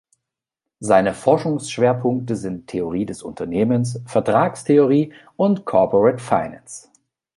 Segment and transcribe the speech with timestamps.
[0.79, 6.87] Seine Forschungsschwerpunkte sind Theorie des Unternehmens, Vertragstheorie und Corporate Finance.